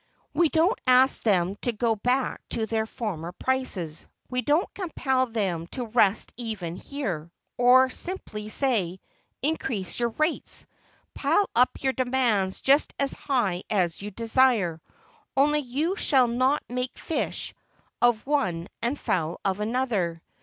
We 0.33 0.49
don't 0.49 0.79
ask 0.87 1.21
them 1.21 1.57
to 1.57 1.71
go 1.71 1.93
back 1.95 2.41
to 2.49 2.65
their 2.65 2.87
former 2.87 3.31
prices; 3.33 4.07
we 4.31 4.41
don't 4.41 4.73
compel 4.73 5.27
them 5.27 5.67
to 5.73 5.85
rest 5.85 6.33
even 6.37 6.75
here; 6.75 7.29
we 7.59 7.89
simply 7.91 8.49
say, 8.49 8.99
increase 9.43 9.99
your 9.99 10.09
rates, 10.09 10.65
pile 11.13 11.45
up 11.55 11.69
your 11.83 11.93
demands 11.93 12.61
just 12.61 12.95
as 12.97 13.13
high 13.13 13.61
as 13.69 14.01
you 14.01 14.09
desire, 14.09 14.81
only 15.37 15.59
you 15.59 15.95
shall 15.95 16.27
not 16.27 16.63
make 16.67 16.97
fish 16.97 17.53
of 18.01 18.25
one 18.25 18.69
and 18.81 18.97
fowl 18.97 19.39
of 19.45 19.59
another. 19.59 20.19